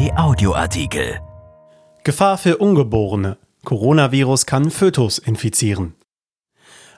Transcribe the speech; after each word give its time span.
Kai 0.00 0.16
Audioartikel. 0.16 1.20
Gefahr 2.04 2.38
für 2.38 2.56
Ungeborene. 2.56 3.36
Coronavirus 3.66 4.46
kann 4.46 4.70
Fötus 4.70 5.18
infizieren. 5.18 5.94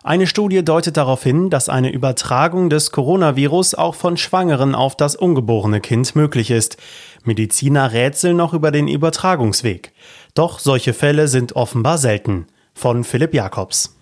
Eine 0.05 0.29
Studie 0.29 0.65
deutet 0.65 0.97
darauf 0.97 1.25
hin, 1.25 1.51
dass 1.51 1.69
eine 1.69 1.91
Übertragung 1.91 2.71
des 2.71 2.93
Coronavirus 2.93 3.75
auch 3.75 3.97
von 3.97 4.17
Schwangeren 4.17 4.77
auf 4.77 4.97
das 4.97 5.17
ungeborene 5.17 5.81
Kind 5.81 6.15
möglich 6.15 6.53
ist. 6.53 6.77
Mediziner 7.25 7.91
rätseln 7.91 8.37
noch 8.37 8.55
über 8.55 8.71
den 8.71 8.87
Übertragungsweg. 8.87 9.93
Doch 10.35 10.61
solche 10.61 10.93
Fälle 10.93 11.27
sind 11.27 11.57
offenbar 11.57 11.99
selten. 11.99 12.47
Von 12.73 13.03
Philipp 13.03 13.35
Jacobs. 13.35 13.97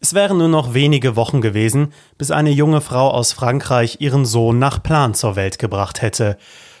Es 0.00 0.14
wären 0.14 0.38
nur 0.38 0.48
noch 0.48 0.74
wenige 0.74 1.16
Wochen 1.16 1.40
gewesen, 1.40 1.92
bis 2.18 2.30
eine 2.30 2.50
junge 2.50 2.80
Frau 2.80 3.10
aus 3.10 3.32
Frankreich 3.32 3.96
ihren 4.00 4.26
Sohn 4.26 4.58
nach 4.58 4.82
Plan 4.82 5.14
zur 5.14 5.36
Welt 5.36 5.58
gebracht 5.58 6.02
hätte. 6.02 6.36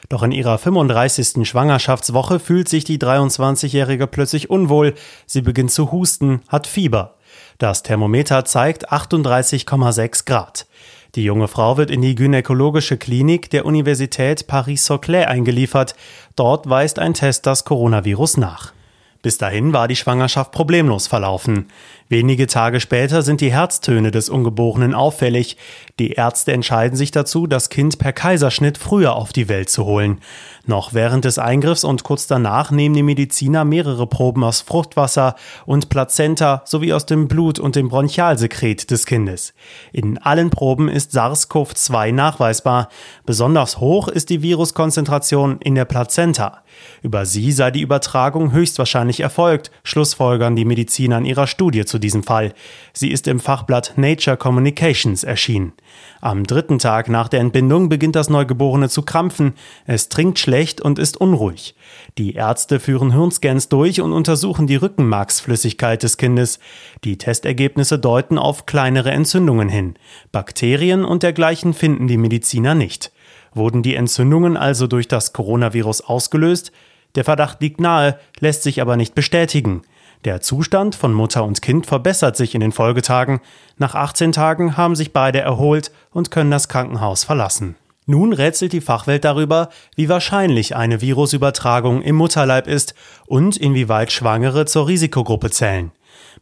Doch 0.08 0.22
in 0.22 0.32
ihrer 0.32 0.58
35. 0.58 1.48
Schwangerschaftswoche 1.48 2.38
fühlt 2.38 2.68
sich 2.68 2.84
die 2.84 2.98
23-Jährige 2.98 4.06
plötzlich 4.06 4.50
unwohl. 4.50 4.94
Sie 5.26 5.40
beginnt 5.40 5.72
zu 5.72 5.90
husten, 5.90 6.42
hat 6.48 6.66
Fieber. 6.66 7.16
Das 7.58 7.82
Thermometer 7.82 8.44
zeigt 8.44 8.92
38,6 8.92 10.26
Grad. 10.26 10.66
Die 11.14 11.24
junge 11.24 11.48
Frau 11.48 11.78
wird 11.78 11.90
in 11.90 12.02
die 12.02 12.14
gynäkologische 12.14 12.98
Klinik 12.98 13.48
der 13.48 13.64
Universität 13.64 14.46
Paris-Soclais 14.46 15.26
eingeliefert. 15.26 15.96
Dort 16.36 16.68
weist 16.68 16.98
ein 16.98 17.14
Test 17.14 17.46
das 17.46 17.64
Coronavirus 17.64 18.36
nach. 18.36 18.74
Bis 19.22 19.38
dahin 19.38 19.72
war 19.72 19.88
die 19.88 19.96
Schwangerschaft 19.96 20.52
problemlos 20.52 21.06
verlaufen. 21.06 21.66
Wenige 22.08 22.46
Tage 22.46 22.78
später 22.78 23.22
sind 23.22 23.40
die 23.40 23.50
Herztöne 23.50 24.12
des 24.12 24.28
Ungeborenen 24.28 24.94
auffällig. 24.94 25.56
Die 25.98 26.12
Ärzte 26.12 26.52
entscheiden 26.52 26.96
sich 26.96 27.10
dazu, 27.10 27.48
das 27.48 27.68
Kind 27.68 27.98
per 27.98 28.12
Kaiserschnitt 28.12 28.78
früher 28.78 29.16
auf 29.16 29.32
die 29.32 29.48
Welt 29.48 29.70
zu 29.70 29.86
holen. 29.86 30.20
Noch 30.66 30.94
während 30.94 31.24
des 31.24 31.40
Eingriffs 31.40 31.82
und 31.82 32.04
kurz 32.04 32.28
danach 32.28 32.70
nehmen 32.70 32.94
die 32.94 33.02
Mediziner 33.02 33.64
mehrere 33.64 34.06
Proben 34.06 34.44
aus 34.44 34.60
Fruchtwasser 34.60 35.34
und 35.64 35.88
Plazenta 35.88 36.62
sowie 36.64 36.92
aus 36.92 37.06
dem 37.06 37.26
Blut 37.26 37.58
und 37.58 37.74
dem 37.74 37.88
Bronchialsekret 37.88 38.88
des 38.90 39.04
Kindes. 39.06 39.52
In 39.92 40.18
allen 40.18 40.50
Proben 40.50 40.88
ist 40.88 41.12
SARS-CoV-2 41.12 42.12
nachweisbar. 42.12 42.88
Besonders 43.24 43.80
hoch 43.80 44.06
ist 44.06 44.30
die 44.30 44.42
Viruskonzentration 44.42 45.58
in 45.60 45.74
der 45.74 45.86
Plazenta. 45.86 46.62
Über 47.02 47.26
sie 47.26 47.52
sei 47.52 47.70
die 47.70 47.80
Übertragung 47.80 48.52
höchstwahrscheinlich 48.52 49.20
erfolgt, 49.20 49.70
schlussfolgern 49.82 50.56
die 50.56 50.64
Mediziner 50.64 51.18
in 51.18 51.24
ihrer 51.24 51.46
Studie 51.46 51.84
zu 51.96 52.00
diesem 52.00 52.22
Fall. 52.22 52.52
Sie 52.92 53.10
ist 53.10 53.26
im 53.26 53.40
Fachblatt 53.40 53.94
Nature 53.96 54.36
Communications 54.36 55.24
erschienen. 55.24 55.72
Am 56.20 56.44
dritten 56.44 56.78
Tag 56.78 57.08
nach 57.08 57.28
der 57.28 57.40
Entbindung 57.40 57.88
beginnt 57.88 58.16
das 58.16 58.28
Neugeborene 58.28 58.90
zu 58.90 59.00
krampfen, 59.00 59.54
es 59.86 60.10
trinkt 60.10 60.38
schlecht 60.38 60.82
und 60.82 60.98
ist 60.98 61.16
unruhig. 61.16 61.74
Die 62.18 62.34
Ärzte 62.34 62.80
führen 62.80 63.12
Hirnscans 63.12 63.70
durch 63.70 64.02
und 64.02 64.12
untersuchen 64.12 64.66
die 64.66 64.76
Rückenmarksflüssigkeit 64.76 66.02
des 66.02 66.18
Kindes. 66.18 66.58
Die 67.02 67.16
Testergebnisse 67.16 67.98
deuten 67.98 68.36
auf 68.36 68.66
kleinere 68.66 69.10
Entzündungen 69.10 69.70
hin. 69.70 69.94
Bakterien 70.32 71.02
und 71.02 71.22
dergleichen 71.22 71.72
finden 71.72 72.08
die 72.08 72.18
Mediziner 72.18 72.74
nicht. 72.74 73.10
Wurden 73.54 73.82
die 73.82 73.94
Entzündungen 73.94 74.58
also 74.58 74.86
durch 74.86 75.08
das 75.08 75.32
Coronavirus 75.32 76.02
ausgelöst? 76.02 76.72
Der 77.14 77.24
Verdacht 77.24 77.62
liegt 77.62 77.80
nahe, 77.80 78.18
lässt 78.38 78.64
sich 78.64 78.82
aber 78.82 78.98
nicht 78.98 79.14
bestätigen. 79.14 79.80
Der 80.26 80.40
Zustand 80.40 80.96
von 80.96 81.12
Mutter 81.14 81.44
und 81.44 81.62
Kind 81.62 81.86
verbessert 81.86 82.36
sich 82.36 82.56
in 82.56 82.60
den 82.60 82.72
Folgetagen. 82.72 83.38
Nach 83.78 83.94
18 83.94 84.32
Tagen 84.32 84.76
haben 84.76 84.96
sich 84.96 85.12
beide 85.12 85.38
erholt 85.38 85.92
und 86.10 86.32
können 86.32 86.50
das 86.50 86.66
Krankenhaus 86.66 87.22
verlassen. 87.22 87.76
Nun 88.06 88.32
rätselt 88.32 88.72
die 88.72 88.80
Fachwelt 88.80 89.24
darüber, 89.24 89.68
wie 89.94 90.08
wahrscheinlich 90.08 90.74
eine 90.74 91.00
Virusübertragung 91.00 92.02
im 92.02 92.16
Mutterleib 92.16 92.66
ist 92.66 92.96
und 93.26 93.56
inwieweit 93.56 94.10
Schwangere 94.10 94.66
zur 94.66 94.88
Risikogruppe 94.88 95.50
zählen. 95.50 95.92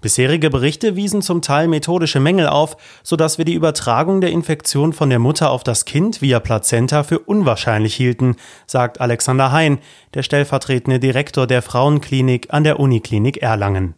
Bisherige 0.01 0.51
Berichte 0.51 0.97
wiesen 0.97 1.23
zum 1.23 1.43
Teil 1.43 1.69
methodische 1.69 2.21
Mängel 2.21 2.49
auf, 2.49 2.77
sodass 3.03 3.39
wir 3.39 3.45
die 3.45 3.55
Übertragung 3.55 4.21
der 4.21 4.31
Infektion 4.31 4.93
von 4.93 5.11
der 5.11 5.19
Mutter 5.19 5.51
auf 5.51 5.65
das 5.65 5.85
Kind 5.85 6.23
via 6.23 6.41
Plazenta 6.41 7.03
für 7.03 7.19
unwahrscheinlich 7.19 7.95
hielten, 7.95 8.37
sagt 8.67 9.01
Alexander 9.01 9.53
Hein, 9.53 9.79
der 10.15 10.23
stellvertretende 10.23 10.99
Direktor 10.99 11.47
der 11.47 11.63
Frauenklinik 11.63 12.53
an 12.53 12.65
der 12.65 12.81
Uniklinik 12.81 13.39
Erlangen. 13.39 13.95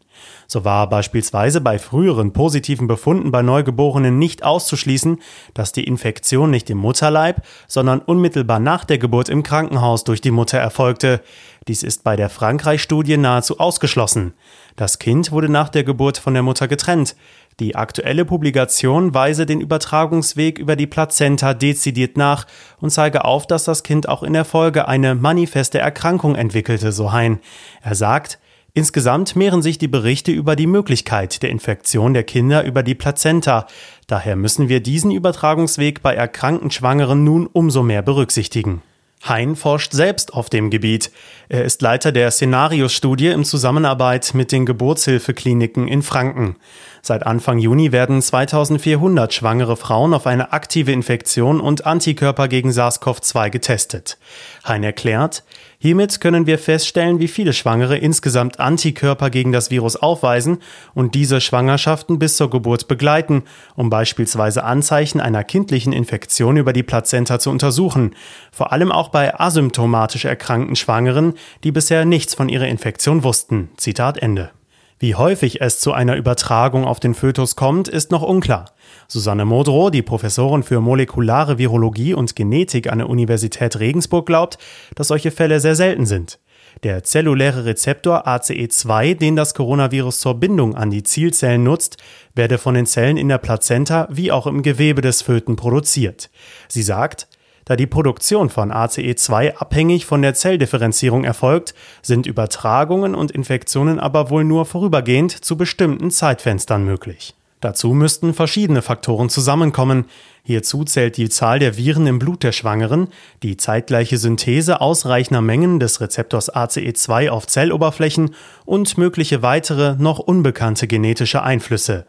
So 0.48 0.64
war 0.64 0.88
beispielsweise 0.88 1.60
bei 1.60 1.78
früheren 1.78 2.32
positiven 2.32 2.86
Befunden 2.86 3.32
bei 3.32 3.42
Neugeborenen 3.42 4.18
nicht 4.18 4.44
auszuschließen, 4.44 5.18
dass 5.54 5.72
die 5.72 5.84
Infektion 5.84 6.50
nicht 6.50 6.70
im 6.70 6.78
Mutterleib, 6.78 7.42
sondern 7.66 8.00
unmittelbar 8.00 8.60
nach 8.60 8.84
der 8.84 8.98
Geburt 8.98 9.28
im 9.28 9.42
Krankenhaus 9.42 10.04
durch 10.04 10.20
die 10.20 10.30
Mutter 10.30 10.58
erfolgte. 10.58 11.20
Dies 11.66 11.82
ist 11.82 12.04
bei 12.04 12.14
der 12.14 12.30
Frankreich-Studie 12.30 13.16
nahezu 13.16 13.58
ausgeschlossen. 13.58 14.34
Das 14.76 15.00
Kind 15.00 15.32
wurde 15.32 15.48
nach 15.48 15.68
der 15.68 15.82
Geburt 15.82 16.18
von 16.18 16.34
der 16.34 16.44
Mutter 16.44 16.68
getrennt. 16.68 17.16
Die 17.58 17.74
aktuelle 17.74 18.24
Publikation 18.26 19.14
weise 19.14 19.46
den 19.46 19.62
Übertragungsweg 19.62 20.58
über 20.58 20.76
die 20.76 20.86
Plazenta 20.86 21.54
dezidiert 21.54 22.16
nach 22.18 22.46
und 22.80 22.90
zeige 22.90 23.24
auf, 23.24 23.46
dass 23.46 23.64
das 23.64 23.82
Kind 23.82 24.08
auch 24.08 24.22
in 24.22 24.34
der 24.34 24.44
Folge 24.44 24.86
eine 24.86 25.14
manifeste 25.14 25.78
Erkrankung 25.78 26.36
entwickelte, 26.36 26.92
so 26.92 27.12
Hein. 27.12 27.40
Er 27.80 27.94
sagt, 27.94 28.38
Insgesamt 28.76 29.36
mehren 29.36 29.62
sich 29.62 29.78
die 29.78 29.88
Berichte 29.88 30.32
über 30.32 30.54
die 30.54 30.66
Möglichkeit 30.66 31.42
der 31.42 31.48
Infektion 31.48 32.12
der 32.12 32.24
Kinder 32.24 32.62
über 32.62 32.82
die 32.82 32.94
Plazenta. 32.94 33.66
Daher 34.06 34.36
müssen 34.36 34.68
wir 34.68 34.80
diesen 34.80 35.12
Übertragungsweg 35.12 36.02
bei 36.02 36.14
erkrankten 36.14 36.70
Schwangeren 36.70 37.24
nun 37.24 37.46
umso 37.46 37.82
mehr 37.82 38.02
berücksichtigen. 38.02 38.82
Hein 39.24 39.56
forscht 39.56 39.94
selbst 39.94 40.34
auf 40.34 40.50
dem 40.50 40.68
Gebiet. 40.68 41.10
Er 41.48 41.64
ist 41.64 41.80
Leiter 41.80 42.12
der 42.12 42.30
Szenarios-Studie 42.30 43.28
in 43.28 43.46
Zusammenarbeit 43.46 44.34
mit 44.34 44.52
den 44.52 44.66
Geburtshilfekliniken 44.66 45.88
in 45.88 46.02
Franken. 46.02 46.56
Seit 47.06 47.24
Anfang 47.24 47.60
Juni 47.60 47.92
werden 47.92 48.20
2400 48.20 49.32
schwangere 49.32 49.76
Frauen 49.76 50.12
auf 50.12 50.26
eine 50.26 50.52
aktive 50.52 50.90
Infektion 50.90 51.60
und 51.60 51.86
Antikörper 51.86 52.48
gegen 52.48 52.70
SARS-CoV-2 52.70 53.50
getestet. 53.50 54.18
Hein 54.64 54.82
erklärt, 54.82 55.44
hiermit 55.78 56.20
können 56.20 56.48
wir 56.48 56.58
feststellen, 56.58 57.20
wie 57.20 57.28
viele 57.28 57.52
Schwangere 57.52 57.96
insgesamt 57.96 58.58
Antikörper 58.58 59.30
gegen 59.30 59.52
das 59.52 59.70
Virus 59.70 59.94
aufweisen 59.94 60.58
und 60.94 61.14
diese 61.14 61.40
Schwangerschaften 61.40 62.18
bis 62.18 62.36
zur 62.36 62.50
Geburt 62.50 62.88
begleiten, 62.88 63.44
um 63.76 63.88
beispielsweise 63.88 64.64
Anzeichen 64.64 65.20
einer 65.20 65.44
kindlichen 65.44 65.92
Infektion 65.92 66.56
über 66.56 66.72
die 66.72 66.82
Plazenta 66.82 67.38
zu 67.38 67.50
untersuchen, 67.50 68.16
vor 68.50 68.72
allem 68.72 68.90
auch 68.90 69.10
bei 69.10 69.38
asymptomatisch 69.38 70.24
erkrankten 70.24 70.74
Schwangeren, 70.74 71.34
die 71.62 71.70
bisher 71.70 72.04
nichts 72.04 72.34
von 72.34 72.48
ihrer 72.48 72.66
Infektion 72.66 73.22
wussten. 73.22 73.68
Zitat 73.76 74.18
Ende. 74.18 74.55
Wie 74.98 75.14
häufig 75.14 75.60
es 75.60 75.78
zu 75.78 75.92
einer 75.92 76.16
Übertragung 76.16 76.86
auf 76.86 77.00
den 77.00 77.14
Fötus 77.14 77.54
kommt, 77.54 77.86
ist 77.86 78.10
noch 78.10 78.22
unklar. 78.22 78.64
Susanne 79.08 79.44
Modrow, 79.44 79.90
die 79.90 80.00
Professorin 80.00 80.62
für 80.62 80.80
molekulare 80.80 81.58
Virologie 81.58 82.14
und 82.14 82.34
Genetik 82.34 82.90
an 82.90 82.98
der 82.98 83.10
Universität 83.10 83.78
Regensburg, 83.78 84.24
glaubt, 84.24 84.56
dass 84.94 85.08
solche 85.08 85.30
Fälle 85.30 85.60
sehr 85.60 85.74
selten 85.74 86.06
sind. 86.06 86.38
Der 86.82 87.04
zelluläre 87.04 87.66
Rezeptor 87.66 88.26
ACE2, 88.26 89.14
den 89.14 89.36
das 89.36 89.52
Coronavirus 89.52 90.20
zur 90.20 90.34
Bindung 90.34 90.74
an 90.74 90.90
die 90.90 91.02
Zielzellen 91.02 91.62
nutzt, 91.62 91.98
werde 92.34 92.56
von 92.56 92.74
den 92.74 92.86
Zellen 92.86 93.18
in 93.18 93.28
der 93.28 93.38
Plazenta 93.38 94.08
wie 94.10 94.32
auch 94.32 94.46
im 94.46 94.62
Gewebe 94.62 95.02
des 95.02 95.20
Föten 95.20 95.56
produziert. 95.56 96.30
Sie 96.68 96.82
sagt, 96.82 97.28
da 97.66 97.74
die 97.74 97.88
Produktion 97.88 98.48
von 98.48 98.72
ACE2 98.72 99.56
abhängig 99.56 100.06
von 100.06 100.22
der 100.22 100.34
Zelldifferenzierung 100.34 101.24
erfolgt, 101.24 101.74
sind 102.00 102.26
Übertragungen 102.26 103.14
und 103.14 103.32
Infektionen 103.32 103.98
aber 103.98 104.30
wohl 104.30 104.44
nur 104.44 104.66
vorübergehend 104.66 105.32
zu 105.32 105.56
bestimmten 105.56 106.12
Zeitfenstern 106.12 106.84
möglich. 106.84 107.34
Dazu 107.60 107.92
müssten 107.92 108.34
verschiedene 108.34 108.82
Faktoren 108.82 109.28
zusammenkommen. 109.28 110.04
Hierzu 110.44 110.84
zählt 110.84 111.16
die 111.16 111.28
Zahl 111.28 111.58
der 111.58 111.76
Viren 111.76 112.06
im 112.06 112.20
Blut 112.20 112.44
der 112.44 112.52
Schwangeren, 112.52 113.08
die 113.42 113.56
zeitgleiche 113.56 114.18
Synthese 114.18 114.80
ausreichender 114.80 115.40
Mengen 115.40 115.80
des 115.80 116.00
Rezeptors 116.00 116.54
ACE2 116.54 117.30
auf 117.30 117.48
Zelloberflächen 117.48 118.36
und 118.64 118.96
mögliche 118.96 119.42
weitere, 119.42 119.96
noch 119.96 120.20
unbekannte 120.20 120.86
genetische 120.86 121.42
Einflüsse. 121.42 122.06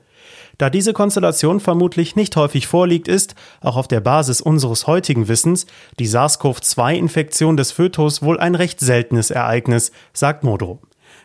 Da 0.58 0.72
diese 0.72 0.94
Konstellation 0.94 1.60
vermutlich 1.60 2.16
nicht 2.16 2.36
häufig 2.36 2.66
vorliegt, 2.66 3.08
ist, 3.08 3.36
auch 3.62 3.78
auf 3.78 3.88
der 3.88 4.00
Basis 4.00 4.42
unseres 4.42 4.88
heutigen 4.88 5.28
Wissens, 5.28 5.68
die 6.00 6.08
SARS-CoV-2-Infektion 6.08 7.58
des 7.58 7.72
Fötus 7.72 8.24
wohl 8.24 8.40
ein 8.40 8.56
recht 8.56 8.80
seltenes 8.80 9.30
Ereignis, 9.30 9.92
sagt 10.14 10.44
Modrow. 10.44 10.80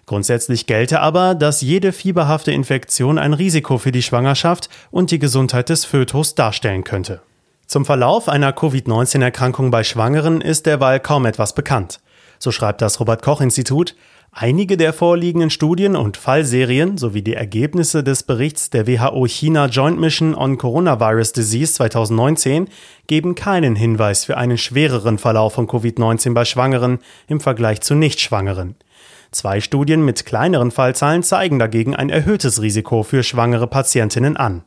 Grundsätzlich 0.04 0.66
gelte 0.66 1.00
aber, 1.00 1.34
dass 1.34 1.62
jede 1.62 1.92
fieberhafte 1.92 2.52
Infektion 2.52 3.18
ein 3.18 3.32
Risiko 3.32 3.78
für 3.78 3.92
die 3.92 4.02
Schwangerschaft 4.02 4.68
und 4.90 5.10
die 5.10 5.18
Gesundheit 5.18 5.68
des 5.68 5.84
Fötus 5.84 6.34
darstellen 6.34 6.84
könnte. 6.84 7.22
Zum 7.66 7.86
Verlauf 7.86 8.28
einer 8.28 8.52
Covid-19-Erkrankung 8.52 9.70
bei 9.70 9.82
Schwangeren 9.82 10.42
ist 10.42 10.66
derweil 10.66 11.00
kaum 11.00 11.24
etwas 11.24 11.54
bekannt. 11.54 12.00
So 12.38 12.50
schreibt 12.50 12.82
das 12.82 13.00
Robert 13.00 13.22
Koch 13.22 13.40
Institut, 13.40 13.94
Einige 14.34 14.78
der 14.78 14.94
vorliegenden 14.94 15.50
Studien 15.50 15.94
und 15.94 16.16
Fallserien 16.16 16.96
sowie 16.96 17.20
die 17.20 17.34
Ergebnisse 17.34 18.02
des 18.02 18.22
Berichts 18.22 18.70
der 18.70 18.86
WHO 18.86 19.26
China 19.26 19.66
Joint 19.66 20.00
Mission 20.00 20.34
on 20.34 20.56
Coronavirus 20.56 21.32
Disease 21.32 21.74
2019 21.74 22.68
geben 23.08 23.34
keinen 23.34 23.76
Hinweis 23.76 24.24
für 24.24 24.38
einen 24.38 24.56
schwereren 24.56 25.18
Verlauf 25.18 25.52
von 25.52 25.66
Covid-19 25.66 26.32
bei 26.32 26.46
Schwangeren 26.46 27.00
im 27.28 27.40
Vergleich 27.40 27.82
zu 27.82 27.94
Nichtschwangeren. 27.94 28.74
Zwei 29.32 29.62
Studien 29.62 30.04
mit 30.04 30.26
kleineren 30.26 30.70
Fallzahlen 30.70 31.22
zeigen 31.22 31.58
dagegen 31.58 31.96
ein 31.96 32.10
erhöhtes 32.10 32.60
Risiko 32.60 33.02
für 33.02 33.22
schwangere 33.22 33.66
Patientinnen 33.66 34.36
an. 34.36 34.62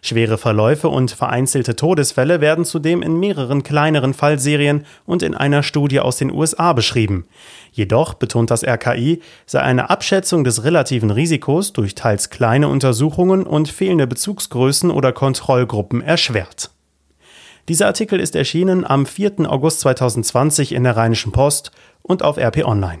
Schwere 0.00 0.38
Verläufe 0.38 0.88
und 0.88 1.10
vereinzelte 1.10 1.76
Todesfälle 1.76 2.40
werden 2.40 2.64
zudem 2.64 3.02
in 3.02 3.20
mehreren 3.20 3.62
kleineren 3.62 4.14
Fallserien 4.14 4.86
und 5.04 5.22
in 5.22 5.34
einer 5.34 5.62
Studie 5.62 6.00
aus 6.00 6.16
den 6.16 6.32
USA 6.32 6.72
beschrieben. 6.72 7.26
Jedoch, 7.72 8.14
betont 8.14 8.50
das 8.50 8.64
RKI, 8.64 9.20
sei 9.44 9.60
eine 9.60 9.90
Abschätzung 9.90 10.44
des 10.44 10.64
relativen 10.64 11.10
Risikos 11.10 11.74
durch 11.74 11.94
teils 11.94 12.30
kleine 12.30 12.68
Untersuchungen 12.68 13.42
und 13.42 13.68
fehlende 13.68 14.06
Bezugsgrößen 14.06 14.90
oder 14.90 15.12
Kontrollgruppen 15.12 16.00
erschwert. 16.00 16.70
Dieser 17.68 17.86
Artikel 17.88 18.18
ist 18.18 18.34
erschienen 18.34 18.86
am 18.86 19.04
4. 19.04 19.40
August 19.40 19.80
2020 19.80 20.72
in 20.72 20.84
der 20.84 20.96
Rheinischen 20.96 21.32
Post 21.32 21.70
und 22.00 22.22
auf 22.22 22.38
RP 22.38 22.64
Online. 22.64 23.00